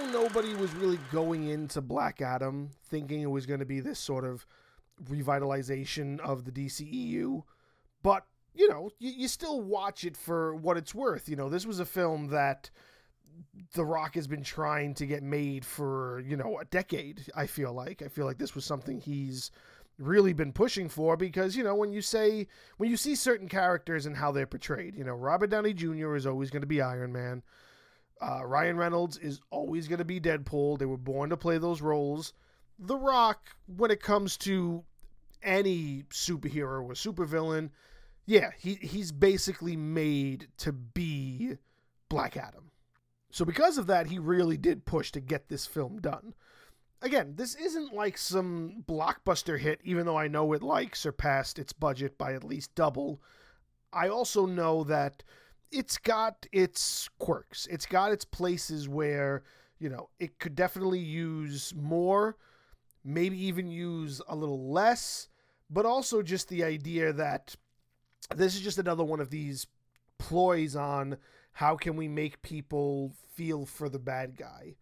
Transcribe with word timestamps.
know 0.00 0.22
nobody 0.22 0.54
was 0.54 0.72
really 0.74 0.98
going 1.12 1.48
into 1.48 1.80
Black 1.80 2.20
Adam 2.20 2.70
thinking 2.88 3.22
it 3.22 3.30
was 3.30 3.46
going 3.46 3.60
to 3.60 3.66
be 3.66 3.80
this 3.80 3.98
sort 3.98 4.24
of 4.24 4.46
revitalization 5.04 6.20
of 6.20 6.44
the 6.44 6.52
DCEU, 6.52 7.42
but 8.02 8.26
you 8.54 8.68
know, 8.68 8.90
you, 8.98 9.12
you 9.12 9.28
still 9.28 9.60
watch 9.60 10.04
it 10.04 10.16
for 10.16 10.54
what 10.54 10.76
it's 10.76 10.94
worth. 10.94 11.28
You 11.28 11.36
know, 11.36 11.48
this 11.48 11.64
was 11.64 11.80
a 11.80 11.86
film 11.86 12.28
that 12.28 12.70
The 13.74 13.84
Rock 13.84 14.16
has 14.16 14.26
been 14.26 14.42
trying 14.42 14.94
to 14.94 15.06
get 15.06 15.22
made 15.22 15.64
for, 15.64 16.20
you 16.26 16.36
know, 16.36 16.58
a 16.58 16.64
decade, 16.64 17.26
I 17.36 17.46
feel 17.46 17.72
like. 17.72 18.02
I 18.02 18.08
feel 18.08 18.26
like 18.26 18.38
this 18.38 18.54
was 18.54 18.64
something 18.64 19.00
he's 19.00 19.50
really 19.98 20.32
been 20.32 20.52
pushing 20.52 20.88
for 20.88 21.16
because, 21.16 21.56
you 21.56 21.62
know, 21.62 21.76
when 21.76 21.92
you 21.92 22.02
say, 22.02 22.48
when 22.78 22.90
you 22.90 22.96
see 22.96 23.14
certain 23.14 23.48
characters 23.48 24.04
and 24.04 24.16
how 24.16 24.32
they're 24.32 24.46
portrayed, 24.46 24.96
you 24.96 25.04
know, 25.04 25.14
Robert 25.14 25.50
Downey 25.50 25.72
Jr. 25.72 26.16
is 26.16 26.26
always 26.26 26.50
going 26.50 26.62
to 26.62 26.66
be 26.66 26.80
Iron 26.82 27.12
Man. 27.12 27.42
Uh, 28.20 28.44
Ryan 28.44 28.76
Reynolds 28.76 29.16
is 29.16 29.40
always 29.50 29.88
going 29.88 29.98
to 29.98 30.04
be 30.04 30.20
Deadpool. 30.20 30.78
They 30.78 30.86
were 30.86 30.96
born 30.96 31.30
to 31.30 31.36
play 31.36 31.58
those 31.58 31.80
roles. 31.80 32.34
The 32.78 32.96
Rock, 32.96 33.56
when 33.66 33.90
it 33.90 34.02
comes 34.02 34.36
to 34.38 34.84
any 35.42 36.04
superhero 36.10 36.82
or 36.84 36.92
supervillain, 36.92 37.70
yeah, 38.26 38.50
he 38.58 38.74
he's 38.74 39.10
basically 39.10 39.76
made 39.76 40.48
to 40.58 40.72
be 40.72 41.56
Black 42.08 42.36
Adam. 42.36 42.70
So 43.30 43.44
because 43.44 43.78
of 43.78 43.86
that, 43.86 44.08
he 44.08 44.18
really 44.18 44.56
did 44.56 44.84
push 44.84 45.12
to 45.12 45.20
get 45.20 45.48
this 45.48 45.66
film 45.66 46.00
done. 46.00 46.34
Again, 47.02 47.34
this 47.36 47.54
isn't 47.54 47.94
like 47.94 48.18
some 48.18 48.84
blockbuster 48.86 49.58
hit, 49.58 49.80
even 49.84 50.04
though 50.04 50.18
I 50.18 50.28
know 50.28 50.52
it 50.52 50.62
like 50.62 50.94
surpassed 50.94 51.58
its 51.58 51.72
budget 51.72 52.18
by 52.18 52.34
at 52.34 52.44
least 52.44 52.74
double. 52.74 53.22
I 53.92 54.08
also 54.08 54.46
know 54.46 54.84
that 54.84 55.22
it's 55.70 55.98
got 55.98 56.46
its 56.52 57.08
quirks. 57.18 57.66
It's 57.70 57.86
got 57.86 58.12
its 58.12 58.24
places 58.24 58.88
where, 58.88 59.42
you 59.78 59.88
know, 59.88 60.08
it 60.18 60.38
could 60.38 60.54
definitely 60.54 60.98
use 60.98 61.72
more, 61.76 62.36
maybe 63.04 63.38
even 63.46 63.70
use 63.70 64.20
a 64.28 64.36
little 64.36 64.70
less, 64.70 65.28
but 65.68 65.86
also 65.86 66.22
just 66.22 66.48
the 66.48 66.64
idea 66.64 67.12
that 67.12 67.54
this 68.34 68.54
is 68.54 68.60
just 68.60 68.78
another 68.78 69.04
one 69.04 69.20
of 69.20 69.30
these 69.30 69.66
ploys 70.18 70.76
on 70.76 71.16
how 71.52 71.76
can 71.76 71.96
we 71.96 72.08
make 72.08 72.42
people 72.42 73.12
feel 73.34 73.64
for 73.66 73.88
the 73.88 73.98
bad 73.98 74.36
guy 74.36 74.76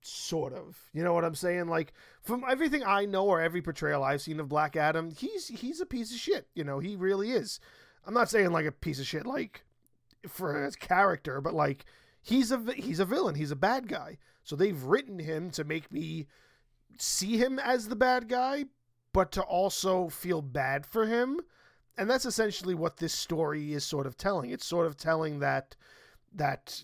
sort 0.00 0.52
of. 0.52 0.78
You 0.92 1.04
know 1.04 1.12
what 1.12 1.24
i'm 1.24 1.34
saying? 1.34 1.68
Like 1.68 1.92
from 2.22 2.44
everything 2.48 2.82
i 2.84 3.04
know 3.04 3.26
or 3.26 3.40
every 3.40 3.62
portrayal 3.62 4.02
i've 4.02 4.22
seen 4.22 4.40
of 4.40 4.48
black 4.48 4.76
adam 4.76 5.10
he's 5.10 5.48
he's 5.48 5.80
a 5.80 5.86
piece 5.86 6.12
of 6.12 6.18
shit. 6.18 6.48
You 6.54 6.64
know 6.64 6.78
he 6.78 6.96
really 6.96 7.30
is. 7.30 7.60
I'm 8.04 8.14
not 8.14 8.30
saying 8.30 8.50
like 8.50 8.66
a 8.66 8.72
piece 8.72 8.98
of 8.98 9.06
shit 9.06 9.26
like 9.26 9.64
for 10.28 10.62
his 10.62 10.76
character 10.76 11.40
but 11.40 11.54
like 11.54 11.84
he's 12.20 12.50
a 12.52 12.58
he's 12.74 13.00
a 13.00 13.04
villain 13.04 13.34
he's 13.34 13.50
a 13.50 13.56
bad 13.56 13.88
guy 13.88 14.16
so 14.44 14.56
they've 14.56 14.84
written 14.84 15.18
him 15.18 15.50
to 15.50 15.64
make 15.64 15.90
me 15.92 16.26
see 16.98 17.36
him 17.36 17.58
as 17.58 17.88
the 17.88 17.96
bad 17.96 18.28
guy 18.28 18.64
but 19.12 19.32
to 19.32 19.42
also 19.42 20.08
feel 20.08 20.42
bad 20.42 20.86
for 20.86 21.06
him 21.06 21.40
and 21.98 22.08
that's 22.08 22.24
essentially 22.24 22.74
what 22.74 22.96
this 22.96 23.12
story 23.12 23.74
is 23.74 23.84
sort 23.84 24.06
of 24.06 24.16
telling. 24.16 24.50
It's 24.50 24.66
sort 24.66 24.86
of 24.86 24.96
telling 24.96 25.40
that 25.40 25.76
that 26.34 26.82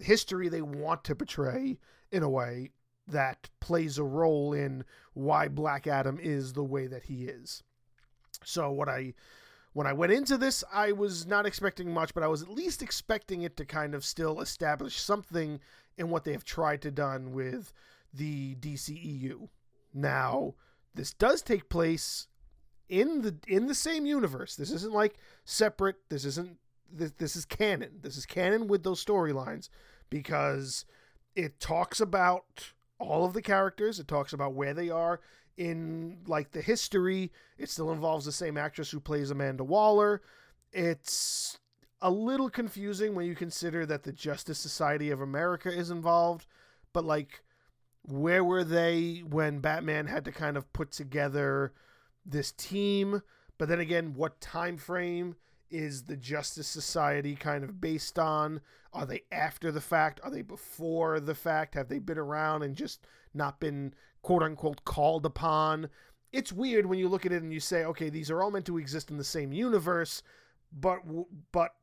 history 0.00 0.48
they 0.48 0.62
want 0.62 1.04
to 1.04 1.16
portray 1.16 1.78
in 2.12 2.22
a 2.22 2.30
way 2.30 2.70
that 3.08 3.50
plays 3.60 3.98
a 3.98 4.04
role 4.04 4.52
in 4.52 4.84
why 5.14 5.48
Black 5.48 5.86
Adam 5.86 6.18
is 6.20 6.52
the 6.52 6.62
way 6.62 6.86
that 6.86 7.04
he 7.04 7.24
is. 7.24 7.62
So 8.44 8.70
what 8.70 8.88
I 8.88 9.14
when 9.72 9.86
I 9.86 9.92
went 9.92 10.12
into 10.12 10.36
this, 10.36 10.62
I 10.72 10.92
was 10.92 11.26
not 11.26 11.46
expecting 11.46 11.92
much, 11.92 12.12
but 12.14 12.22
I 12.22 12.28
was 12.28 12.42
at 12.42 12.48
least 12.48 12.82
expecting 12.82 13.42
it 13.42 13.56
to 13.56 13.64
kind 13.64 13.94
of 13.94 14.04
still 14.04 14.40
establish 14.40 15.00
something 15.00 15.60
in 15.96 16.10
what 16.10 16.24
they 16.24 16.32
have 16.32 16.44
tried 16.44 16.82
to 16.82 16.90
done 16.90 17.32
with 17.32 17.72
the 18.12 18.54
DCEU. 18.56 19.48
Now, 19.94 20.54
this 20.94 21.12
does 21.12 21.42
take 21.42 21.68
place 21.68 22.26
in 22.88 23.22
the 23.22 23.36
in 23.48 23.66
the 23.66 23.74
same 23.74 24.04
universe. 24.04 24.56
This 24.56 24.70
isn't 24.70 24.92
like 24.92 25.16
separate. 25.44 25.96
This 26.10 26.24
isn't 26.26 26.58
this, 26.90 27.12
this 27.12 27.36
is 27.36 27.44
canon. 27.46 28.00
This 28.02 28.16
is 28.16 28.26
canon 28.26 28.68
with 28.68 28.82
those 28.82 29.02
storylines 29.02 29.70
because 30.10 30.84
it 31.34 31.58
talks 31.58 32.00
about 32.00 32.72
all 32.98 33.24
of 33.24 33.32
the 33.32 33.42
characters. 33.42 33.98
It 33.98 34.08
talks 34.08 34.34
about 34.34 34.52
where 34.52 34.74
they 34.74 34.90
are 34.90 35.20
in 35.56 36.18
like 36.26 36.52
the 36.52 36.60
history. 36.60 37.32
It 37.58 37.70
still 37.70 37.92
involves 37.92 38.24
the 38.24 38.32
same 38.32 38.56
actress 38.56 38.90
who 38.90 39.00
plays 39.00 39.30
Amanda 39.30 39.64
Waller. 39.64 40.22
It's 40.72 41.58
a 42.00 42.10
little 42.10 42.50
confusing 42.50 43.14
when 43.14 43.26
you 43.26 43.34
consider 43.34 43.86
that 43.86 44.02
the 44.02 44.12
Justice 44.12 44.58
Society 44.58 45.10
of 45.10 45.20
America 45.20 45.70
is 45.70 45.90
involved, 45.90 46.46
but 46.92 47.04
like 47.04 47.42
where 48.04 48.42
were 48.42 48.64
they 48.64 49.22
when 49.28 49.60
Batman 49.60 50.06
had 50.06 50.24
to 50.24 50.32
kind 50.32 50.56
of 50.56 50.72
put 50.72 50.90
together 50.90 51.72
this 52.24 52.52
team 52.52 53.22
but 53.58 53.68
then 53.68 53.80
again 53.80 54.14
what 54.14 54.40
time 54.40 54.76
frame 54.76 55.34
is 55.70 56.04
the 56.04 56.16
justice 56.16 56.66
society 56.66 57.34
kind 57.34 57.64
of 57.64 57.80
based 57.80 58.18
on 58.18 58.60
are 58.92 59.06
they 59.06 59.22
after 59.32 59.72
the 59.72 59.80
fact 59.80 60.20
are 60.22 60.30
they 60.30 60.42
before 60.42 61.18
the 61.18 61.34
fact 61.34 61.74
have 61.74 61.88
they 61.88 61.98
been 61.98 62.18
around 62.18 62.62
and 62.62 62.76
just 62.76 63.06
not 63.34 63.58
been 63.58 63.94
quote 64.22 64.42
unquote 64.42 64.84
called 64.84 65.26
upon 65.26 65.88
it's 66.32 66.52
weird 66.52 66.86
when 66.86 66.98
you 66.98 67.08
look 67.08 67.26
at 67.26 67.32
it 67.32 67.42
and 67.42 67.52
you 67.52 67.60
say 67.60 67.84
okay 67.84 68.08
these 68.08 68.30
are 68.30 68.42
all 68.42 68.50
meant 68.50 68.66
to 68.66 68.78
exist 68.78 69.10
in 69.10 69.16
the 69.16 69.24
same 69.24 69.52
universe 69.52 70.22
but 70.72 71.00
but 71.52 71.74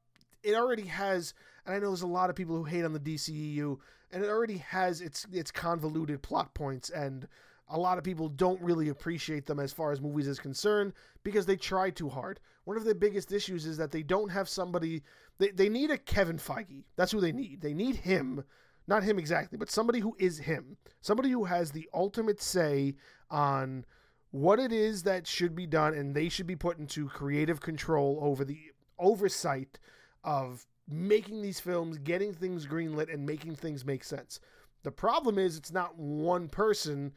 it 0.43 0.55
already 0.55 0.85
has 0.85 1.33
and 1.65 1.75
I 1.75 1.79
know 1.79 1.87
there's 1.87 2.01
a 2.01 2.07
lot 2.07 2.29
of 2.29 2.35
people 2.35 2.55
who 2.55 2.63
hate 2.63 2.85
on 2.85 2.93
the 2.93 2.99
DCEU 2.99 3.77
and 4.11 4.23
it 4.23 4.29
already 4.29 4.57
has 4.57 5.01
its 5.01 5.25
its 5.31 5.51
convoluted 5.51 6.21
plot 6.21 6.53
points 6.53 6.89
and 6.89 7.27
a 7.69 7.79
lot 7.79 7.99
of 7.99 8.03
people 8.03 8.29
don't 8.29 8.59
really 8.61 8.89
appreciate 8.89 9.45
them 9.45 9.59
as 9.59 9.71
far 9.71 9.91
as 9.91 10.01
movies 10.01 10.27
is 10.27 10.39
concerned 10.39 10.93
because 11.23 11.45
they 11.45 11.55
try 11.55 11.91
too 11.91 12.09
hard. 12.09 12.39
One 12.63 12.77
of 12.77 12.83
the 12.83 12.95
biggest 12.95 13.31
issues 13.31 13.67
is 13.67 13.77
that 13.77 13.91
they 13.91 14.01
don't 14.01 14.29
have 14.29 14.49
somebody 14.49 15.03
they, 15.37 15.51
they 15.51 15.69
need 15.69 15.91
a 15.91 15.97
Kevin 15.97 16.37
Feige. 16.37 16.83
That's 16.95 17.11
who 17.11 17.21
they 17.21 17.31
need. 17.31 17.61
They 17.61 17.73
need 17.73 17.95
him, 17.95 18.43
not 18.89 19.03
him 19.03 19.17
exactly, 19.19 19.57
but 19.57 19.69
somebody 19.69 19.99
who 19.99 20.15
is 20.19 20.39
him. 20.39 20.77
Somebody 21.01 21.29
who 21.29 21.45
has 21.45 21.71
the 21.71 21.87
ultimate 21.93 22.41
say 22.41 22.95
on 23.29 23.85
what 24.31 24.59
it 24.59 24.71
is 24.73 25.03
that 25.03 25.27
should 25.27 25.55
be 25.55 25.65
done 25.65 25.93
and 25.93 26.13
they 26.13 26.27
should 26.27 26.47
be 26.47 26.55
put 26.55 26.77
into 26.77 27.07
creative 27.07 27.61
control 27.61 28.19
over 28.21 28.43
the 28.43 28.59
oversight 28.97 29.79
of 30.23 30.65
making 30.87 31.41
these 31.41 31.59
films, 31.59 31.97
getting 31.99 32.33
things 32.33 32.65
greenlit 32.65 33.13
and 33.13 33.25
making 33.25 33.55
things 33.55 33.85
make 33.85 34.03
sense. 34.03 34.39
The 34.83 34.91
problem 34.91 35.37
is 35.37 35.55
it's 35.55 35.71
not 35.71 35.97
one 35.97 36.49
person 36.49 37.13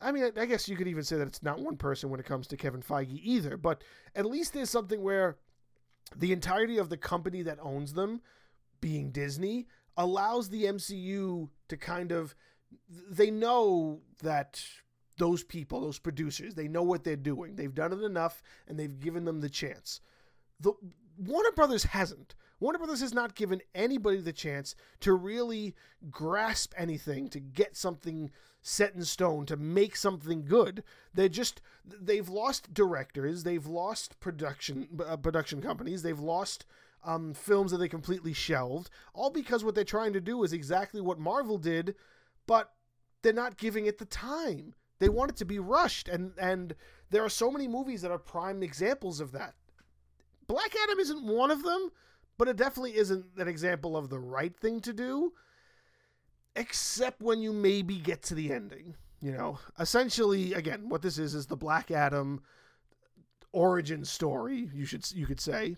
I 0.00 0.12
mean, 0.12 0.30
I 0.36 0.46
guess 0.46 0.68
you 0.68 0.76
could 0.76 0.86
even 0.86 1.02
say 1.02 1.16
that 1.16 1.26
it's 1.26 1.42
not 1.42 1.58
one 1.58 1.76
person 1.76 2.08
when 2.08 2.20
it 2.20 2.26
comes 2.26 2.46
to 2.48 2.56
Kevin 2.56 2.82
Feige 2.82 3.18
either, 3.20 3.56
but 3.56 3.82
at 4.14 4.26
least 4.26 4.52
there's 4.52 4.70
something 4.70 5.02
where 5.02 5.38
the 6.14 6.32
entirety 6.32 6.78
of 6.78 6.88
the 6.88 6.96
company 6.96 7.42
that 7.42 7.58
owns 7.60 7.94
them, 7.94 8.20
being 8.80 9.10
Disney, 9.10 9.66
allows 9.98 10.48
the 10.48 10.64
MCU 10.64 11.50
to 11.68 11.76
kind 11.76 12.12
of. 12.12 12.34
They 12.88 13.30
know 13.30 14.00
that 14.22 14.62
those 15.18 15.42
people, 15.42 15.80
those 15.80 15.98
producers, 15.98 16.54
they 16.54 16.68
know 16.68 16.82
what 16.82 17.04
they're 17.04 17.16
doing. 17.16 17.56
They've 17.56 17.74
done 17.74 17.92
it 17.92 18.02
enough 18.02 18.42
and 18.66 18.78
they've 18.78 18.98
given 19.00 19.24
them 19.24 19.40
the 19.40 19.48
chance. 19.48 20.00
The 20.60 20.72
Warner 21.18 21.50
Brothers 21.52 21.84
hasn't. 21.84 22.34
Warner 22.60 22.78
Brothers 22.78 23.00
has 23.00 23.12
not 23.12 23.34
given 23.34 23.60
anybody 23.74 24.20
the 24.20 24.32
chance 24.32 24.74
to 25.00 25.12
really 25.12 25.74
grasp 26.10 26.72
anything, 26.76 27.28
to 27.28 27.40
get 27.40 27.76
something 27.76 28.30
set 28.62 28.94
in 28.94 29.04
stone, 29.04 29.46
to 29.46 29.56
make 29.56 29.96
something 29.96 30.44
good. 30.44 30.82
They're 31.14 31.28
just 31.28 31.60
they've 31.84 32.28
lost 32.28 32.74
directors, 32.74 33.44
they've 33.44 33.66
lost 33.66 34.18
production 34.20 34.88
uh, 35.06 35.16
production 35.16 35.62
companies, 35.62 36.02
they've 36.02 36.18
lost 36.18 36.64
um, 37.04 37.34
films 37.34 37.70
that 37.70 37.78
they 37.78 37.88
completely 37.88 38.32
shelved, 38.32 38.90
all 39.14 39.30
because 39.30 39.64
what 39.64 39.74
they're 39.74 39.84
trying 39.84 40.12
to 40.12 40.20
do 40.20 40.42
is 40.42 40.52
exactly 40.52 41.00
what 41.00 41.18
Marvel 41.18 41.58
did, 41.58 41.94
but 42.46 42.72
they're 43.22 43.32
not 43.32 43.56
giving 43.56 43.86
it 43.86 43.98
the 43.98 44.04
time. 44.04 44.74
They 44.98 45.08
want 45.08 45.30
it 45.30 45.36
to 45.38 45.44
be 45.44 45.58
rushed, 45.58 46.08
and 46.08 46.32
and 46.40 46.74
there 47.10 47.24
are 47.24 47.28
so 47.28 47.50
many 47.50 47.68
movies 47.68 48.02
that 48.02 48.10
are 48.10 48.18
prime 48.18 48.62
examples 48.62 49.20
of 49.20 49.32
that. 49.32 49.54
Black 50.46 50.74
Adam 50.82 50.98
isn't 50.98 51.24
one 51.24 51.50
of 51.50 51.62
them, 51.62 51.90
but 52.36 52.48
it 52.48 52.56
definitely 52.56 52.96
isn't 52.96 53.26
an 53.36 53.48
example 53.48 53.96
of 53.96 54.08
the 54.08 54.18
right 54.18 54.56
thing 54.56 54.80
to 54.80 54.92
do, 54.92 55.32
except 56.56 57.20
when 57.20 57.40
you 57.40 57.52
maybe 57.52 57.98
get 57.98 58.22
to 58.24 58.34
the 58.34 58.52
ending. 58.52 58.96
You 59.20 59.32
know, 59.32 59.58
essentially, 59.78 60.54
again, 60.54 60.88
what 60.88 61.02
this 61.02 61.18
is 61.18 61.34
is 61.34 61.46
the 61.46 61.56
Black 61.56 61.90
Adam 61.90 62.40
origin 63.52 64.04
story. 64.04 64.70
You 64.72 64.84
should 64.84 65.10
you 65.12 65.26
could 65.26 65.40
say, 65.40 65.76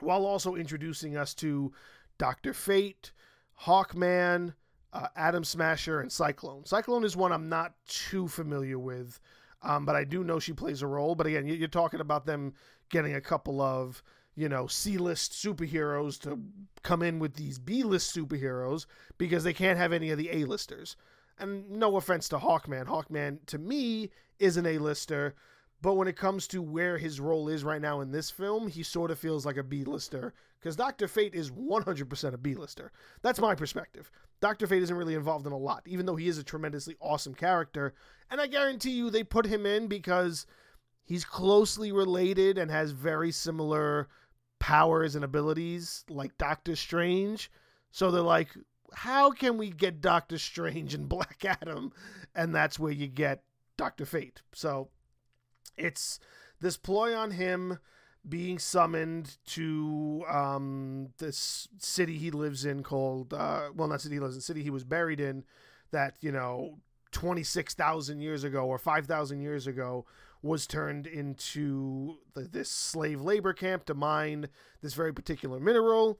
while 0.00 0.26
also 0.26 0.54
introducing 0.54 1.16
us 1.16 1.34
to 1.34 1.72
Doctor 2.18 2.52
Fate, 2.52 3.12
Hawkman, 3.62 4.54
uh, 4.92 5.08
Atom 5.16 5.44
Smasher, 5.44 6.00
and 6.00 6.10
Cyclone. 6.10 6.64
Cyclone 6.64 7.04
is 7.04 7.16
one 7.16 7.32
I'm 7.32 7.48
not 7.48 7.74
too 7.86 8.28
familiar 8.28 8.78
with, 8.78 9.20
um, 9.62 9.84
but 9.84 9.96
I 9.96 10.04
do 10.04 10.24
know 10.24 10.38
she 10.38 10.52
plays 10.52 10.82
a 10.82 10.86
role. 10.86 11.14
But 11.14 11.26
again, 11.26 11.46
you're 11.46 11.68
talking 11.68 12.00
about 12.00 12.26
them 12.26 12.54
getting 12.90 13.14
a 13.14 13.20
couple 13.20 13.60
of 13.60 14.02
you 14.36 14.48
know, 14.48 14.66
C 14.66 14.98
list 14.98 15.32
superheroes 15.32 16.20
to 16.22 16.40
come 16.82 17.02
in 17.02 17.18
with 17.18 17.34
these 17.34 17.58
B 17.58 17.82
list 17.82 18.14
superheroes 18.14 18.86
because 19.16 19.44
they 19.44 19.52
can't 19.52 19.78
have 19.78 19.92
any 19.92 20.10
of 20.10 20.18
the 20.18 20.30
A 20.30 20.44
listers. 20.44 20.96
And 21.38 21.70
no 21.70 21.96
offense 21.96 22.28
to 22.30 22.38
Hawkman. 22.38 22.86
Hawkman, 22.86 23.38
to 23.46 23.58
me, 23.58 24.10
is 24.38 24.56
an 24.56 24.66
A 24.66 24.78
lister. 24.78 25.34
But 25.84 25.96
when 25.96 26.08
it 26.08 26.16
comes 26.16 26.48
to 26.48 26.62
where 26.62 26.96
his 26.96 27.20
role 27.20 27.46
is 27.46 27.62
right 27.62 27.82
now 27.82 28.00
in 28.00 28.10
this 28.10 28.30
film, 28.30 28.68
he 28.68 28.82
sort 28.82 29.10
of 29.10 29.18
feels 29.18 29.44
like 29.44 29.58
a 29.58 29.62
B 29.62 29.84
lister 29.84 30.32
because 30.58 30.76
Dr. 30.76 31.06
Fate 31.06 31.34
is 31.34 31.50
100% 31.50 32.32
a 32.32 32.38
B 32.38 32.54
lister. 32.54 32.90
That's 33.20 33.38
my 33.38 33.54
perspective. 33.54 34.10
Dr. 34.40 34.66
Fate 34.66 34.82
isn't 34.82 34.96
really 34.96 35.14
involved 35.14 35.46
in 35.46 35.52
a 35.52 35.58
lot, 35.58 35.82
even 35.84 36.06
though 36.06 36.16
he 36.16 36.26
is 36.26 36.38
a 36.38 36.42
tremendously 36.42 36.96
awesome 37.02 37.34
character. 37.34 37.92
And 38.30 38.40
I 38.40 38.46
guarantee 38.46 38.92
you 38.92 39.10
they 39.10 39.24
put 39.24 39.44
him 39.44 39.66
in 39.66 39.86
because 39.86 40.46
he's 41.04 41.26
closely 41.26 41.92
related 41.92 42.56
and 42.56 42.70
has 42.70 42.92
very 42.92 43.30
similar 43.30 44.08
powers 44.60 45.14
and 45.14 45.22
abilities 45.22 46.02
like 46.08 46.38
Doctor 46.38 46.76
Strange. 46.76 47.50
So 47.90 48.10
they're 48.10 48.22
like, 48.22 48.56
how 48.94 49.32
can 49.32 49.58
we 49.58 49.68
get 49.68 50.00
Doctor 50.00 50.38
Strange 50.38 50.94
and 50.94 51.06
Black 51.10 51.44
Adam? 51.44 51.92
And 52.34 52.54
that's 52.54 52.78
where 52.78 52.90
you 52.90 53.06
get 53.06 53.42
Doctor 53.76 54.06
Fate. 54.06 54.40
So 54.54 54.88
it's 55.76 56.18
this 56.60 56.76
ploy 56.76 57.14
on 57.14 57.32
him 57.32 57.78
being 58.28 58.58
summoned 58.58 59.36
to 59.46 60.24
um, 60.28 61.08
this 61.18 61.68
city 61.78 62.16
he 62.16 62.30
lives 62.30 62.64
in 62.64 62.82
called, 62.82 63.34
uh, 63.34 63.68
well, 63.74 63.88
not 63.88 64.00
city 64.00 64.14
he 64.14 64.20
lives 64.20 64.34
in, 64.34 64.40
city 64.40 64.62
he 64.62 64.70
was 64.70 64.84
buried 64.84 65.20
in 65.20 65.44
that, 65.90 66.16
you 66.20 66.32
know, 66.32 66.78
26,000 67.12 68.20
years 68.20 68.42
ago 68.42 68.64
or 68.64 68.78
5,000 68.78 69.40
years 69.40 69.66
ago 69.66 70.06
was 70.42 70.66
turned 70.66 71.06
into 71.06 72.16
the, 72.34 72.42
this 72.42 72.68
slave 72.68 73.20
labor 73.20 73.52
camp 73.52 73.84
to 73.86 73.94
mine 73.94 74.48
this 74.82 74.94
very 74.94 75.12
particular 75.12 75.60
mineral. 75.60 76.18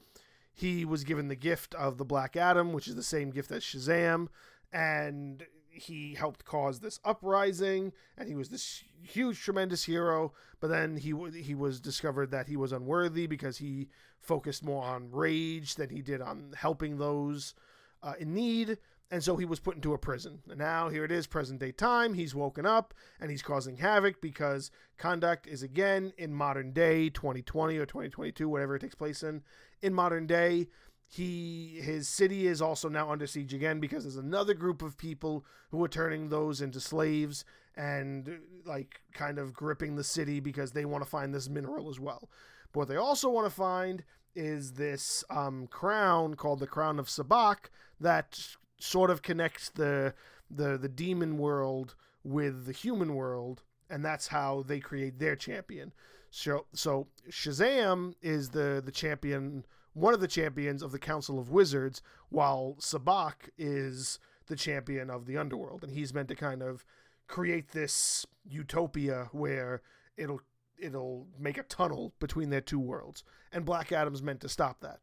He 0.52 0.84
was 0.84 1.04
given 1.04 1.28
the 1.28 1.34
gift 1.34 1.74
of 1.74 1.98
the 1.98 2.04
Black 2.04 2.36
Adam, 2.36 2.72
which 2.72 2.86
is 2.86 2.94
the 2.94 3.02
same 3.02 3.30
gift 3.30 3.50
as 3.50 3.62
Shazam, 3.62 4.28
and 4.72 5.44
he 5.74 6.14
helped 6.14 6.44
cause 6.44 6.80
this 6.80 7.00
uprising 7.04 7.92
and 8.16 8.28
he 8.28 8.34
was 8.34 8.48
this 8.48 8.84
huge 9.02 9.40
tremendous 9.40 9.84
hero 9.84 10.32
but 10.60 10.68
then 10.68 10.96
he 10.96 11.12
he 11.40 11.54
was 11.54 11.80
discovered 11.80 12.30
that 12.30 12.46
he 12.46 12.56
was 12.56 12.72
unworthy 12.72 13.26
because 13.26 13.58
he 13.58 13.88
focused 14.18 14.64
more 14.64 14.84
on 14.84 15.10
rage 15.10 15.74
than 15.74 15.90
he 15.90 16.00
did 16.00 16.20
on 16.20 16.54
helping 16.56 16.98
those 16.98 17.54
uh, 18.02 18.14
in 18.18 18.34
need 18.34 18.78
and 19.10 19.22
so 19.22 19.36
he 19.36 19.44
was 19.44 19.60
put 19.60 19.76
into 19.76 19.92
a 19.92 19.98
prison. 19.98 20.40
And 20.48 20.58
now 20.58 20.88
here 20.88 21.04
it 21.04 21.12
is 21.12 21.26
present 21.26 21.60
day 21.60 21.70
time 21.70 22.14
he's 22.14 22.34
woken 22.34 22.66
up 22.66 22.94
and 23.20 23.30
he's 23.30 23.42
causing 23.42 23.76
havoc 23.76 24.20
because 24.20 24.70
Kahndaq 24.98 25.46
is 25.46 25.62
again 25.62 26.12
in 26.18 26.34
modern 26.34 26.72
day 26.72 27.10
2020 27.10 27.76
or 27.76 27.86
2022 27.86 28.48
whatever 28.48 28.76
it 28.76 28.80
takes 28.80 28.94
place 28.94 29.22
in 29.22 29.42
in 29.82 29.94
modern 29.94 30.26
day 30.26 30.66
he 31.06 31.80
his 31.82 32.08
city 32.08 32.46
is 32.46 32.60
also 32.60 32.88
now 32.88 33.10
under 33.10 33.26
siege 33.26 33.54
again 33.54 33.78
because 33.80 34.04
there's 34.04 34.16
another 34.16 34.54
group 34.54 34.82
of 34.82 34.96
people 34.96 35.44
who 35.70 35.82
are 35.84 35.88
turning 35.88 36.28
those 36.28 36.60
into 36.60 36.80
slaves 36.80 37.44
and 37.76 38.38
like 38.64 39.00
kind 39.12 39.38
of 39.38 39.52
gripping 39.52 39.96
the 39.96 40.04
city 40.04 40.40
because 40.40 40.72
they 40.72 40.84
want 40.84 41.04
to 41.04 41.10
find 41.10 41.34
this 41.34 41.48
mineral 41.48 41.90
as 41.90 42.00
well. 42.00 42.28
But 42.72 42.80
what 42.80 42.88
they 42.88 42.96
also 42.96 43.28
want 43.28 43.46
to 43.46 43.54
find 43.54 44.04
is 44.34 44.72
this 44.72 45.24
um, 45.30 45.66
crown 45.68 46.34
called 46.34 46.60
the 46.60 46.66
crown 46.66 46.98
of 46.98 47.06
sabbac 47.06 47.70
that 48.00 48.56
sort 48.78 49.10
of 49.10 49.22
connects 49.22 49.70
the 49.70 50.14
the 50.50 50.76
the 50.76 50.88
demon 50.88 51.38
world 51.38 51.94
with 52.22 52.66
the 52.66 52.72
human 52.72 53.14
world, 53.14 53.62
and 53.90 54.04
that's 54.04 54.28
how 54.28 54.64
they 54.66 54.80
create 54.80 55.18
their 55.18 55.36
champion. 55.36 55.92
So 56.30 56.66
so 56.72 57.06
Shazam 57.30 58.14
is 58.22 58.50
the 58.50 58.82
the 58.84 58.92
champion 58.92 59.64
one 59.94 60.12
of 60.12 60.20
the 60.20 60.28
champions 60.28 60.82
of 60.82 60.92
the 60.92 60.98
Council 60.98 61.38
of 61.38 61.50
Wizards, 61.50 62.02
while 62.28 62.76
Sabbac 62.80 63.48
is 63.56 64.18
the 64.46 64.56
champion 64.56 65.08
of 65.08 65.26
the 65.26 65.38
underworld. 65.38 65.82
And 65.82 65.92
he's 65.92 66.12
meant 66.12 66.28
to 66.28 66.34
kind 66.34 66.62
of 66.62 66.84
create 67.26 67.70
this 67.70 68.26
utopia 68.44 69.28
where 69.32 69.80
it'll 70.16 70.40
it'll 70.78 71.28
make 71.38 71.56
a 71.56 71.62
tunnel 71.62 72.12
between 72.18 72.50
their 72.50 72.60
two 72.60 72.80
worlds. 72.80 73.24
And 73.52 73.64
Black 73.64 73.92
Adam's 73.92 74.22
meant 74.22 74.40
to 74.40 74.48
stop 74.48 74.80
that. 74.80 75.00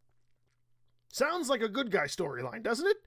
Sounds 1.12 1.50
like 1.50 1.62
a 1.62 1.70
good 1.70 1.92
guy 1.92 2.06
storyline, 2.06 2.62
doesn't 2.62 2.88
it? 2.88 2.98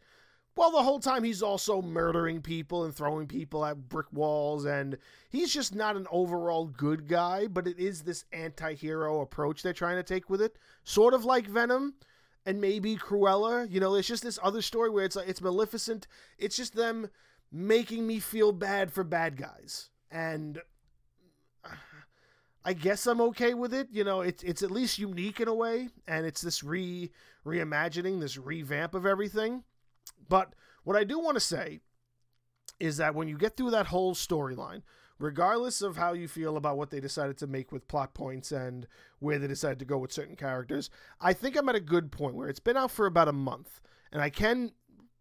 Well, 0.57 0.71
the 0.71 0.83
whole 0.83 1.01
time 1.01 1.25
he's 1.25 1.43
also 1.43 1.83
murdering 1.83 2.41
people 2.41 2.85
and 2.85 2.95
throwing 2.95 3.27
people 3.27 3.65
at 3.65 3.89
brick 3.89 4.07
walls, 4.13 4.65
and 4.65 4.97
he's 5.29 5.53
just 5.53 5.75
not 5.75 5.97
an 5.97 6.07
overall 6.13 6.67
good 6.67 7.09
guy, 7.09 7.49
but 7.49 7.67
it 7.67 7.79
is 7.79 8.03
this 8.03 8.25
anti 8.33 8.75
hero 8.75 9.21
approach 9.21 9.63
they're 9.63 9.73
trying 9.73 9.97
to 9.97 10.05
take 10.05 10.31
with 10.31 10.41
it. 10.41 10.57
Sort 10.85 11.13
of 11.13 11.25
like 11.25 11.47
Venom 11.49 11.95
and 12.47 12.61
maybe 12.61 12.97
Cruella. 12.97 13.69
You 13.71 13.81
know, 13.81 13.97
it's 13.97 14.07
just 14.07 14.23
this 14.23 14.39
other 14.43 14.63
story 14.63 14.91
where 14.91 15.05
it's 15.05 15.17
like 15.17 15.29
it's 15.29 15.41
Maleficent. 15.41 16.07
It's 16.39 16.57
just 16.57 16.75
them 16.75 17.09
making 17.51 18.07
me 18.07 18.21
feel 18.21 18.53
bad 18.53 18.93
for 18.93 19.03
bad 19.03 19.37
guys. 19.37 19.91
And 20.11 20.61
I 22.65 22.73
guess 22.75 23.07
I'm 23.07 23.21
okay 23.21 23.55
with 23.55 23.75
it. 23.75 23.89
You 23.91 24.05
know, 24.05 24.21
it's 24.21 24.45
it's 24.45 24.63
at 24.63 24.71
least 24.71 25.01
unique 25.01 25.41
in 25.41 25.49
a 25.49 25.55
way, 25.55 25.89
and 26.07 26.25
it's 26.27 26.43
this 26.43 26.63
re 26.63 27.11
reimagining, 27.45 28.21
this 28.21 28.39
revamp 28.39 28.95
of 28.95 29.05
everything. 29.05 29.65
But 30.29 30.55
what 30.85 30.97
I 30.97 31.05
do 31.05 31.19
want 31.19 31.37
to 31.37 31.41
say 31.41 31.81
is 32.81 32.97
that 32.97 33.15
when 33.15 33.29
you 33.29 33.39
get 33.39 33.57
through 33.57 33.71
that 33.71 33.87
whole 33.87 34.15
storyline, 34.15 34.83
regardless 35.19 35.81
of 35.81 35.97
how 35.97 36.13
you 36.13 36.29
feel 36.29 36.57
about 36.57 36.77
what 36.77 36.91
they 36.91 37.01
decided 37.01 37.39
to 37.39 37.47
make 37.47 37.73
with 37.73 37.89
plot 37.89 38.15
points 38.15 38.53
and 38.53 38.87
where 39.21 39.39
they 39.39 39.47
decided 39.47 39.79
to 39.79 39.85
go 39.85 39.99
with 39.99 40.13
certain 40.13 40.37
characters, 40.37 40.91
I 41.21 41.33
think 41.33 41.57
I'm 41.57 41.69
at 41.69 41.75
a 41.75 41.81
good 41.81 42.11
point 42.11 42.35
where 42.35 42.49
it's 42.49 42.61
been 42.61 42.77
out 42.77 42.91
for 42.91 43.07
about 43.07 43.29
a 43.29 43.33
month 43.33 43.81
and 44.13 44.21
I 44.21 44.31
can 44.31 44.73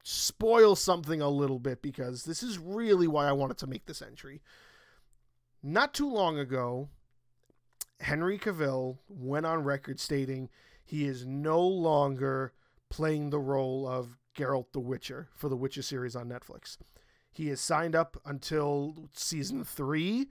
spoil 0.03 0.75
something 0.75 1.21
a 1.21 1.29
little 1.29 1.59
bit 1.59 1.81
because 1.81 2.25
this 2.25 2.43
is 2.43 2.59
really 2.59 3.07
why 3.07 3.27
I 3.27 3.33
wanted 3.33 3.57
to 3.59 3.67
make 3.67 3.85
this 3.85 4.01
entry. 4.01 4.41
Not 5.61 5.93
too 5.93 6.11
long 6.11 6.37
ago, 6.37 6.89
Henry 8.01 8.37
Cavill 8.37 8.97
went 9.07 9.45
on 9.45 9.63
record 9.63 9.99
stating 9.99 10.49
he 10.83 11.05
is 11.05 11.25
no 11.25 11.65
longer 11.65 12.53
playing 12.89 13.29
the 13.29 13.39
role 13.39 13.87
of 13.87 14.17
Geralt 14.35 14.71
the 14.71 14.79
Witcher 14.79 15.29
for 15.35 15.49
the 15.49 15.55
Witcher 15.55 15.81
series 15.81 16.15
on 16.15 16.29
Netflix. 16.29 16.77
He 17.31 17.49
is 17.49 17.59
signed 17.59 17.95
up 17.95 18.17
until 18.25 19.09
season 19.13 19.63
three, 19.63 20.27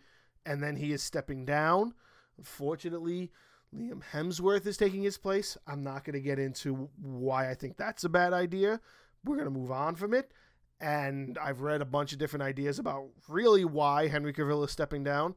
and 0.47 0.63
then 0.63 0.77
he 0.77 0.93
is 0.93 1.03
stepping 1.03 1.45
down. 1.45 1.95
Unfortunately, 2.39 3.31
Liam 3.75 4.03
Hemsworth 4.13 4.67
is 4.67 4.77
taking 4.77 5.03
his 5.03 5.19
place. 5.19 5.57
I'm 5.67 5.83
not 5.83 6.05
going 6.05 6.15
to 6.15 6.21
get 6.21 6.39
into 6.39 6.89
why 7.01 7.51
I 7.51 7.55
think 7.55 7.77
that's 7.77 8.05
a 8.05 8.09
bad 8.09 8.33
idea. 8.33 8.81
We're 9.25 9.37
going 9.37 9.53
to 9.53 9.59
move 9.59 9.71
on 9.71 9.95
from 9.95 10.15
it. 10.15 10.33
And 10.81 11.39
I've 11.39 11.61
read 11.61 11.81
a 11.81 11.87
bunch 11.87 12.13
of 12.13 12.19
different 12.19 12.43
ideas 12.43 12.79
about 12.79 13.09
really 13.29 13.65
why 13.65 14.09
Henry 14.09 14.33
Cavill 14.33 14.65
is 14.65 14.73
stepping 14.73 15.05
down. 15.05 15.37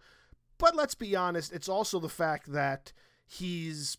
But 0.58 0.76
let's 0.76 0.96
be 0.96 1.16
honest, 1.16 1.54
it's 1.54 1.70
also 1.70 2.00
the 2.00 2.10
fact 2.10 2.52
that 2.52 2.94
he's 3.28 3.98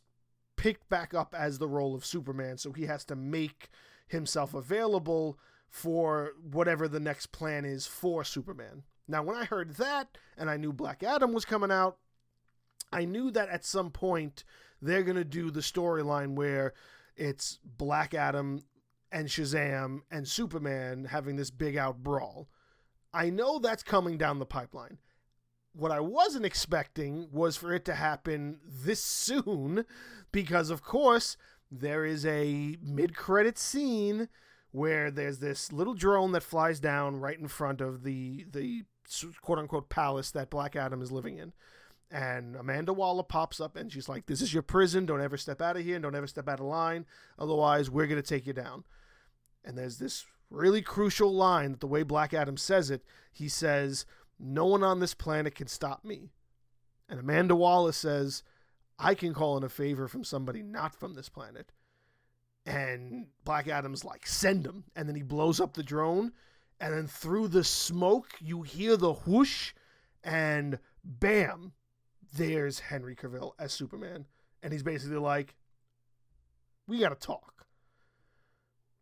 picked 0.56 0.88
back 0.88 1.14
up 1.14 1.35
as 1.38 1.58
the 1.58 1.68
role 1.68 1.94
of 1.94 2.04
Superman, 2.04 2.58
so 2.58 2.73
he 2.73 2.87
has 2.87 3.04
to 3.04 3.16
make 3.16 3.68
himself 4.06 4.54
available 4.54 5.38
for 5.68 6.32
whatever 6.50 6.88
the 6.88 7.00
next 7.00 7.32
plan 7.32 7.64
is 7.64 7.86
for 7.86 8.25
Superman. 8.25 8.84
Now, 9.08 9.22
when 9.22 9.36
I 9.36 9.44
heard 9.44 9.76
that 9.76 10.18
and 10.36 10.50
I 10.50 10.56
knew 10.56 10.72
Black 10.72 11.02
Adam 11.02 11.32
was 11.32 11.44
coming 11.44 11.70
out, 11.70 11.98
I 12.92 13.04
knew 13.04 13.30
that 13.32 13.48
at 13.48 13.64
some 13.64 13.90
point 13.90 14.44
they're 14.80 15.02
going 15.02 15.16
to 15.16 15.25
do 15.25 15.50
the 15.50 15.60
storyline 15.60 16.34
where 16.34 16.75
it's 17.16 17.58
Black 17.64 18.14
Adam 18.14 18.62
and 19.12 19.28
Shazam 19.28 20.00
and 20.10 20.26
Superman 20.26 21.06
having 21.06 21.36
this 21.36 21.50
big 21.50 21.76
out 21.76 22.02
brawl. 22.02 22.48
I 23.12 23.30
know 23.30 23.58
that's 23.58 23.82
coming 23.82 24.18
down 24.18 24.38
the 24.38 24.46
pipeline. 24.46 24.98
What 25.72 25.92
I 25.92 26.00
wasn't 26.00 26.46
expecting 26.46 27.28
was 27.30 27.56
for 27.56 27.72
it 27.72 27.84
to 27.86 27.94
happen 27.94 28.60
this 28.64 29.02
soon 29.04 29.84
because, 30.32 30.70
of 30.70 30.82
course, 30.82 31.36
there 31.70 32.04
is 32.04 32.25
a 32.25 32.76
mid-credit 32.82 33.58
scene 33.58 34.28
where 34.70 35.11
there's 35.11 35.38
this 35.38 35.73
little 35.73 35.94
drone 35.94 36.32
that 36.32 36.42
flies 36.42 36.80
down 36.80 37.16
right 37.16 37.38
in 37.38 37.49
front 37.49 37.80
of 37.80 38.02
the 38.02 38.44
the 38.50 38.85
quote 39.40 39.58
unquote 39.58 39.88
palace 39.88 40.30
that 40.30 40.50
Black 40.50 40.76
Adam 40.76 41.00
is 41.00 41.12
living 41.12 41.38
in. 41.38 41.52
And 42.11 42.54
Amanda 42.54 42.92
Waller 42.92 43.25
pops 43.25 43.61
up 43.61 43.76
and 43.76 43.92
she's 43.92 44.08
like, 44.08 44.26
This 44.26 44.40
is 44.40 44.52
your 44.52 44.62
prison. 44.62 45.06
Don't 45.06 45.23
ever 45.23 45.37
step 45.37 45.61
out 45.61 45.76
of 45.76 45.82
here 45.82 45.96
and 45.96 46.02
don't 46.02 46.14
ever 46.14 46.26
step 46.26 46.49
out 46.49 46.61
of 46.61 46.66
line. 46.66 47.04
Otherwise, 47.38 47.90
we're 47.90 48.06
going 48.06 48.20
to 48.20 48.28
take 48.28 48.46
you 48.46 48.52
down. 48.52 48.85
And 49.64 49.76
there's 49.76 49.99
this 49.99 50.25
really 50.50 50.82
crucial 50.82 51.35
line 51.35 51.73
that 51.73 51.80
the 51.80 51.87
way 51.88 52.02
Black 52.04 52.32
Adam 52.32 52.56
says 52.56 52.90
it, 52.90 53.02
he 53.32 53.49
says, 53.49 54.06
No 54.38 54.66
one 54.66 54.85
on 54.85 55.00
this 55.00 55.14
planet 55.14 55.54
can 55.54 55.66
stop 55.66 56.04
me. 56.04 56.30
And 57.08 57.20
Amanda 57.20 57.56
Waller 57.56 57.92
says, 57.92 58.42
I 58.98 59.14
can 59.14 59.34
call 59.34 59.56
in 59.56 59.64
a 59.64 59.68
favor 59.68 60.08
from 60.08 60.24
somebody 60.24 60.62
not 60.62 60.94
from 60.94 61.14
this 61.14 61.28
planet. 61.28 61.72
And 62.64 63.26
Black 63.44 63.68
Adam's 63.68 64.04
like, 64.04 64.26
send 64.26 64.66
him. 64.66 64.84
And 64.96 65.08
then 65.08 65.14
he 65.16 65.22
blows 65.22 65.60
up 65.60 65.74
the 65.74 65.82
drone. 65.82 66.32
And 66.80 66.92
then 66.94 67.06
through 67.06 67.48
the 67.48 67.64
smoke, 67.64 68.30
you 68.40 68.62
hear 68.62 68.96
the 68.96 69.12
whoosh. 69.12 69.72
And 70.24 70.78
bam, 71.04 71.72
there's 72.34 72.80
Henry 72.80 73.14
Cavill 73.14 73.52
as 73.58 73.72
Superman. 73.72 74.26
and 74.62 74.72
he's 74.72 74.82
basically 74.82 75.18
like, 75.18 75.54
"We 76.88 76.98
got 76.98 77.10
to 77.10 77.14
talk." 77.26 77.66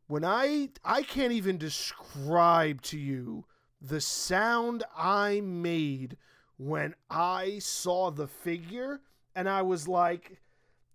When 0.07 0.25
I 0.25 0.71
I 0.85 1.03
can't 1.03 1.33
even 1.33 1.57
describe 1.57 2.83
to 2.83 2.99
you 2.99 3.47
the 3.81 4.01
sound 4.01 4.85
I 4.95 5.41
made 5.41 6.19
when 6.59 6.95
I 7.09 7.61
saw 7.61 8.11
the 8.11 8.29
figure, 8.29 9.01
and 9.35 9.49
I 9.49 9.63
was 9.63 9.89
like, 9.89 10.41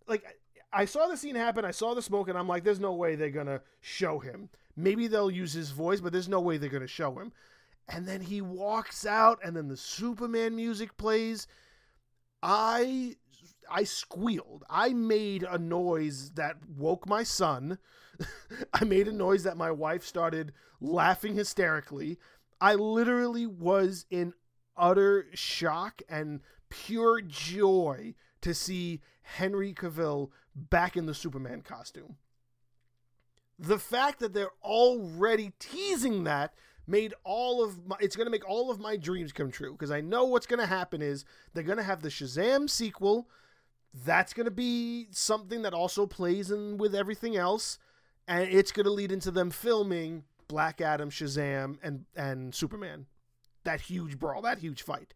like 0.07 0.23
I 0.71 0.85
saw 0.85 1.07
the 1.07 1.17
scene 1.17 1.35
happen, 1.35 1.65
I 1.65 1.71
saw 1.71 1.93
the 1.93 2.01
smoke, 2.01 2.29
and 2.29 2.37
I'm 2.37 2.47
like, 2.47 2.63
there's 2.63 2.79
no 2.79 2.93
way 2.93 3.15
they're 3.15 3.29
gonna 3.29 3.61
show 3.81 4.19
him. 4.19 4.49
Maybe 4.75 5.07
they'll 5.07 5.31
use 5.31 5.53
his 5.53 5.71
voice, 5.71 5.99
but 5.99 6.11
there's 6.11 6.29
no 6.29 6.39
way 6.39 6.57
they're 6.57 6.69
gonna 6.69 6.87
show 6.87 7.17
him. 7.19 7.31
And 7.87 8.07
then 8.07 8.21
he 8.21 8.41
walks 8.41 9.05
out, 9.05 9.39
and 9.43 9.55
then 9.55 9.67
the 9.67 9.77
Superman 9.77 10.55
music 10.55 10.95
plays. 10.97 11.47
I 12.41 13.15
I 13.71 13.83
squealed. 13.83 14.63
I 14.69 14.93
made 14.93 15.43
a 15.43 15.57
noise 15.57 16.31
that 16.31 16.57
woke 16.77 17.07
my 17.07 17.23
son. 17.23 17.77
I 18.73 18.83
made 18.83 19.07
a 19.07 19.13
noise 19.13 19.43
that 19.43 19.57
my 19.57 19.71
wife 19.71 20.05
started 20.05 20.53
laughing 20.79 21.35
hysterically. 21.35 22.17
I 22.61 22.75
literally 22.75 23.45
was 23.45 24.05
in 24.09 24.33
utter 24.77 25.27
shock 25.33 26.01
and 26.09 26.41
pure 26.69 27.21
joy 27.21 28.15
to 28.41 28.53
see 28.53 29.01
Henry 29.21 29.73
Cavill 29.73 30.29
back 30.55 30.97
in 30.97 31.05
the 31.05 31.13
Superman 31.13 31.61
costume. 31.61 32.17
The 33.57 33.79
fact 33.79 34.19
that 34.19 34.33
they're 34.33 34.51
already 34.63 35.51
teasing 35.59 36.23
that 36.23 36.53
made 36.87 37.13
all 37.23 37.63
of 37.63 37.85
my 37.85 37.95
it's 37.99 38.15
going 38.15 38.25
to 38.25 38.31
make 38.31 38.47
all 38.49 38.71
of 38.71 38.79
my 38.79 38.97
dreams 38.97 39.31
come 39.31 39.51
true 39.51 39.73
because 39.73 39.91
I 39.91 40.01
know 40.01 40.25
what's 40.25 40.47
going 40.47 40.59
to 40.59 40.65
happen 40.65 41.01
is 41.01 41.23
they're 41.53 41.63
going 41.63 41.77
to 41.77 41.83
have 41.83 42.01
the 42.01 42.09
Shazam 42.09 42.69
sequel 42.69 43.29
that's 44.05 44.33
going 44.33 44.45
to 44.45 44.51
be 44.51 45.07
something 45.11 45.61
that 45.61 45.73
also 45.73 46.07
plays 46.07 46.49
in 46.49 46.77
with 46.77 46.95
everything 46.95 47.35
else 47.35 47.77
and 48.27 48.49
it's 48.49 48.71
going 48.71 48.85
to 48.85 48.91
lead 48.91 49.11
into 49.11 49.31
them 49.31 49.51
filming 49.51 50.23
Black 50.47 50.81
Adam, 50.81 51.09
Shazam 51.09 51.77
and 51.81 52.05
and 52.15 52.53
Superman. 52.53 53.05
That 53.63 53.81
huge 53.81 54.19
brawl, 54.19 54.41
that 54.41 54.59
huge 54.59 54.81
fight. 54.81 55.13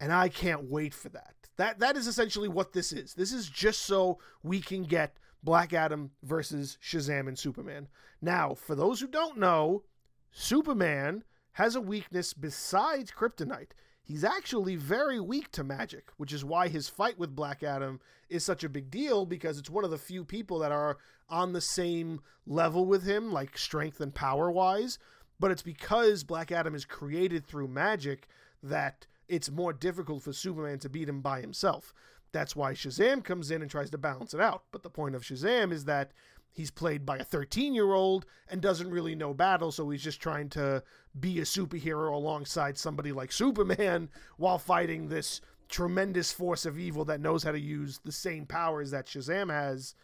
And 0.00 0.12
I 0.12 0.28
can't 0.28 0.70
wait 0.70 0.92
for 0.92 1.08
that. 1.10 1.34
That 1.58 1.80
that 1.80 1.96
is 1.96 2.06
essentially 2.06 2.48
what 2.48 2.72
this 2.72 2.92
is. 2.92 3.14
This 3.14 3.32
is 3.32 3.48
just 3.48 3.82
so 3.82 4.18
we 4.42 4.60
can 4.60 4.84
get 4.84 5.18
Black 5.42 5.72
Adam 5.72 6.12
versus 6.22 6.78
Shazam 6.82 7.28
and 7.28 7.38
Superman. 7.38 7.88
Now, 8.22 8.54
for 8.54 8.74
those 8.74 9.00
who 9.00 9.08
don't 9.08 9.38
know, 9.38 9.82
Superman 10.30 11.24
has 11.52 11.74
a 11.74 11.80
weakness 11.80 12.32
besides 12.32 13.10
kryptonite. 13.10 13.70
He's 14.02 14.24
actually 14.24 14.76
very 14.76 15.20
weak 15.20 15.50
to 15.52 15.64
magic, 15.64 16.10
which 16.16 16.32
is 16.32 16.44
why 16.44 16.68
his 16.68 16.88
fight 16.88 17.18
with 17.18 17.36
Black 17.36 17.62
Adam 17.62 18.00
is 18.30 18.44
such 18.44 18.64
a 18.64 18.68
big 18.68 18.90
deal 18.90 19.26
because 19.26 19.58
it's 19.58 19.68
one 19.68 19.84
of 19.84 19.90
the 19.90 19.98
few 19.98 20.24
people 20.24 20.60
that 20.60 20.72
are 20.72 20.96
on 21.28 21.52
the 21.52 21.60
same 21.60 22.20
level 22.46 22.86
with 22.86 23.04
him, 23.04 23.32
like 23.32 23.58
strength 23.58 24.00
and 24.00 24.14
power 24.14 24.50
wise. 24.50 24.98
But 25.38 25.50
it's 25.50 25.62
because 25.62 26.24
Black 26.24 26.50
Adam 26.50 26.74
is 26.74 26.84
created 26.84 27.44
through 27.44 27.68
magic 27.68 28.28
that 28.62 29.06
it's 29.28 29.50
more 29.50 29.72
difficult 29.72 30.22
for 30.22 30.32
Superman 30.32 30.78
to 30.80 30.88
beat 30.88 31.08
him 31.08 31.20
by 31.20 31.40
himself. 31.40 31.92
That's 32.32 32.56
why 32.56 32.72
Shazam 32.72 33.24
comes 33.24 33.50
in 33.50 33.62
and 33.62 33.70
tries 33.70 33.90
to 33.90 33.98
balance 33.98 34.34
it 34.34 34.40
out. 34.40 34.64
But 34.70 34.82
the 34.82 34.90
point 34.90 35.14
of 35.14 35.22
Shazam 35.22 35.72
is 35.72 35.84
that 35.84 36.12
he's 36.50 36.70
played 36.70 37.06
by 37.06 37.18
a 37.18 37.24
13 37.24 37.74
year 37.74 37.92
old 37.92 38.26
and 38.48 38.60
doesn't 38.60 38.90
really 38.90 39.14
know 39.14 39.32
battle, 39.34 39.72
so 39.72 39.88
he's 39.90 40.02
just 40.02 40.20
trying 40.20 40.48
to 40.50 40.82
be 41.18 41.38
a 41.38 41.44
superhero 41.44 42.12
alongside 42.12 42.76
somebody 42.76 43.12
like 43.12 43.32
Superman 43.32 44.08
while 44.36 44.58
fighting 44.58 45.08
this 45.08 45.40
tremendous 45.68 46.32
force 46.32 46.64
of 46.64 46.78
evil 46.78 47.04
that 47.04 47.20
knows 47.20 47.42
how 47.42 47.52
to 47.52 47.60
use 47.60 48.00
the 48.04 48.12
same 48.12 48.46
powers 48.46 48.90
that 48.90 49.06
Shazam 49.06 49.50
has, 49.50 49.94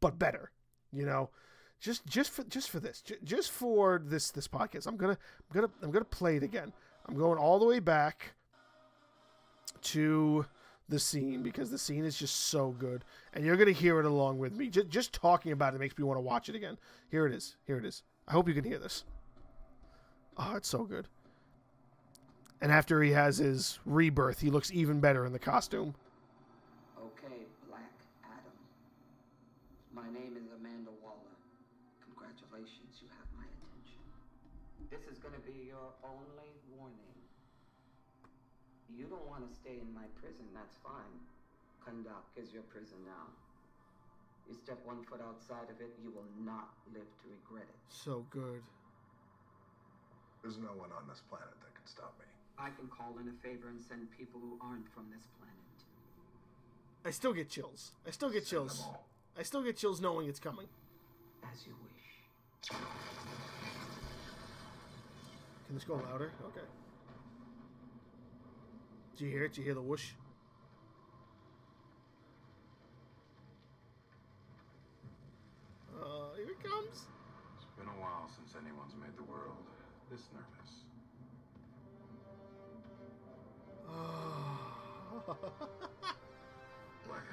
but 0.00 0.18
better. 0.18 0.50
You 0.92 1.04
know, 1.04 1.30
just 1.80 2.06
just 2.06 2.30
for 2.30 2.44
just 2.44 2.70
for 2.70 2.80
this, 2.80 3.02
just 3.24 3.50
for 3.50 4.00
this 4.04 4.30
this 4.30 4.48
podcast, 4.48 4.86
I'm 4.86 4.96
gonna 4.96 5.18
I'm 5.50 5.54
gonna 5.54 5.72
I'm 5.82 5.90
gonna 5.90 6.04
play 6.04 6.36
it 6.36 6.42
again. 6.42 6.72
I'm 7.06 7.16
going 7.16 7.38
all 7.38 7.58
the 7.58 7.66
way 7.66 7.78
back 7.78 8.34
to 9.86 10.44
the 10.88 10.98
scene 10.98 11.42
because 11.42 11.70
the 11.70 11.78
scene 11.78 12.04
is 12.04 12.16
just 12.16 12.48
so 12.48 12.70
good, 12.78 13.04
and 13.34 13.44
you're 13.44 13.56
gonna 13.56 13.72
hear 13.72 13.98
it 13.98 14.06
along 14.06 14.38
with 14.38 14.54
me. 14.54 14.68
Just 14.68 14.88
just 14.88 15.12
talking 15.12 15.52
about 15.52 15.74
it 15.74 15.80
makes 15.80 15.96
me 15.98 16.04
want 16.04 16.16
to 16.16 16.22
watch 16.22 16.48
it 16.48 16.54
again. 16.54 16.76
Here 17.10 17.26
it 17.26 17.32
is. 17.32 17.56
Here 17.66 17.78
it 17.78 17.84
is. 17.84 18.02
I 18.28 18.32
hope 18.32 18.48
you 18.48 18.54
can 18.54 18.64
hear 18.64 18.78
this. 18.78 19.04
Oh, 20.36 20.54
it's 20.56 20.68
so 20.68 20.84
good. 20.84 21.08
And 22.60 22.72
after 22.72 23.02
he 23.02 23.10
has 23.12 23.38
his 23.38 23.78
rebirth, 23.84 24.40
he 24.40 24.50
looks 24.50 24.72
even 24.72 25.00
better 25.00 25.26
in 25.26 25.32
the 25.32 25.38
costume. 25.38 25.94
Okay, 26.98 27.44
Black 27.68 27.92
Adam. 28.24 28.56
My 29.94 30.08
name 30.08 30.36
is 30.36 30.48
Amanda 30.58 30.90
Waller. 31.02 31.36
Congratulations, 32.04 33.00
you 33.02 33.08
have 33.18 33.28
my 33.36 33.44
attention. 33.44 34.00
This 34.90 35.04
is 35.12 35.18
gonna 35.18 35.42
be 35.44 35.68
your 35.68 35.92
only 36.02 36.50
warning. 36.76 37.16
You 38.94 39.06
don't 39.06 39.26
want 39.26 39.42
to 39.48 39.50
stay 39.50 39.82
in 39.82 39.90
my 39.94 40.06
prison, 40.20 40.46
that's 40.54 40.76
fine. 40.82 41.16
Kahndaq 41.82 42.26
is 42.38 42.52
your 42.52 42.62
prison 42.70 42.98
now. 43.06 43.30
You 44.48 44.54
step 44.54 44.78
one 44.84 45.02
foot 45.04 45.20
outside 45.20 45.70
of 45.70 45.80
it, 45.82 45.90
you 46.02 46.10
will 46.10 46.30
not 46.44 46.70
live 46.94 47.06
to 47.22 47.24
regret 47.30 47.66
it. 47.66 47.80
So 47.88 48.24
good. 48.30 48.62
There's 50.42 50.58
no 50.58 50.70
one 50.78 50.90
on 50.94 51.08
this 51.08 51.22
planet 51.28 51.50
that 51.50 51.74
can 51.74 51.86
stop 51.86 52.14
me. 52.18 52.26
I 52.58 52.70
can 52.70 52.86
call 52.86 53.18
in 53.20 53.28
a 53.28 53.36
favor 53.42 53.68
and 53.68 53.80
send 53.80 54.08
people 54.16 54.40
who 54.40 54.56
aren't 54.62 54.88
from 54.94 55.10
this 55.10 55.26
planet. 55.38 55.56
I 57.04 57.10
still 57.10 57.32
get 57.32 57.50
chills. 57.50 57.92
I 58.06 58.10
still 58.10 58.30
get 58.30 58.46
Send 58.46 58.70
chills. 58.70 58.84
I 59.38 59.42
still 59.42 59.62
get 59.62 59.76
chills 59.76 60.00
knowing 60.00 60.28
it's 60.28 60.40
coming. 60.40 60.66
As 61.42 61.66
you 61.66 61.74
wish. 61.82 62.70
Can 65.66 65.74
this 65.74 65.84
go 65.84 65.94
louder? 65.94 66.32
Okay. 66.46 66.66
Do 69.16 69.24
you 69.24 69.30
hear 69.30 69.44
it? 69.44 69.54
Do 69.54 69.62
you 69.62 69.64
hear 69.64 69.74
the 69.74 69.80
whoosh? 69.80 70.10
Uh, 75.96 76.36
here 76.36 76.50
it 76.50 76.62
comes. 76.62 77.06
It's 77.56 77.64
been 77.78 77.88
a 77.88 77.98
while 77.98 78.28
since 78.36 78.54
anyone's 78.60 78.92
made 79.00 79.16
the 79.16 79.22
world 79.22 79.56
this 80.10 80.20
nervous. 80.34 80.84
Black 87.08 87.24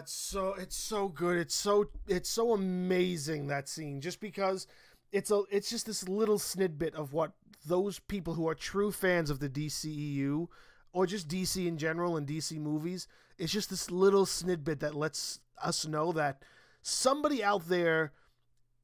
That's 0.00 0.14
so 0.14 0.54
it's 0.54 0.76
so 0.76 1.08
good. 1.08 1.36
It's 1.36 1.54
so 1.54 1.90
it's 2.08 2.30
so 2.30 2.54
amazing 2.54 3.48
that 3.48 3.68
scene 3.68 4.00
just 4.00 4.18
because 4.18 4.66
it's 5.12 5.30
a 5.30 5.42
it's 5.50 5.68
just 5.68 5.84
this 5.84 6.08
little 6.08 6.38
snippet 6.38 6.94
of 6.94 7.12
what 7.12 7.32
those 7.66 7.98
people 7.98 8.32
who 8.32 8.48
are 8.48 8.54
true 8.54 8.92
fans 8.92 9.28
of 9.28 9.40
the 9.40 9.48
DCEU 9.50 10.46
or 10.94 11.06
just 11.06 11.28
DC 11.28 11.66
in 11.66 11.76
general 11.76 12.16
and 12.16 12.26
DC 12.26 12.58
movies, 12.58 13.08
it's 13.36 13.52
just 13.52 13.68
this 13.68 13.90
little 13.90 14.24
snippet 14.24 14.80
that 14.80 14.94
lets 14.94 15.40
us 15.62 15.86
know 15.86 16.12
that 16.12 16.44
somebody 16.80 17.44
out 17.44 17.68
there 17.68 18.12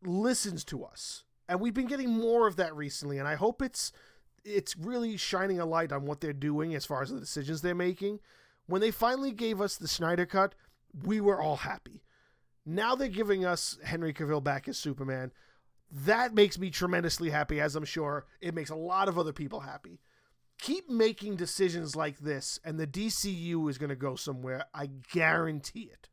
listens 0.04 0.64
to 0.64 0.84
us. 0.84 1.24
And 1.48 1.62
we've 1.62 1.72
been 1.72 1.86
getting 1.86 2.10
more 2.10 2.46
of 2.46 2.56
that 2.56 2.76
recently 2.76 3.16
and 3.16 3.26
I 3.26 3.36
hope 3.36 3.62
it's 3.62 3.90
it's 4.44 4.76
really 4.76 5.16
shining 5.16 5.60
a 5.60 5.64
light 5.64 5.92
on 5.92 6.04
what 6.04 6.20
they're 6.20 6.34
doing 6.34 6.74
as 6.74 6.84
far 6.84 7.00
as 7.00 7.08
the 7.08 7.18
decisions 7.18 7.62
they're 7.62 7.74
making 7.74 8.20
when 8.66 8.80
they 8.80 8.90
finally 8.90 9.32
gave 9.32 9.60
us 9.60 9.76
the 9.76 9.88
Snyder 9.88 10.26
cut, 10.26 10.54
we 11.04 11.20
were 11.20 11.40
all 11.40 11.56
happy. 11.56 12.02
Now 12.64 12.94
they're 12.94 13.08
giving 13.08 13.44
us 13.44 13.78
Henry 13.84 14.12
Cavill 14.12 14.42
back 14.42 14.68
as 14.68 14.76
Superman. 14.76 15.32
That 15.90 16.34
makes 16.34 16.58
me 16.58 16.70
tremendously 16.70 17.30
happy, 17.30 17.60
as 17.60 17.76
I'm 17.76 17.84
sure 17.84 18.26
it 18.40 18.54
makes 18.54 18.70
a 18.70 18.76
lot 18.76 19.08
of 19.08 19.18
other 19.18 19.32
people 19.32 19.60
happy. 19.60 20.00
Keep 20.58 20.90
making 20.90 21.36
decisions 21.36 21.94
like 21.94 22.18
this, 22.18 22.58
and 22.64 22.78
the 22.78 22.86
DCU 22.86 23.68
is 23.70 23.78
going 23.78 23.90
to 23.90 23.96
go 23.96 24.16
somewhere. 24.16 24.64
I 24.74 24.90
guarantee 25.12 25.90
it. 25.92 26.08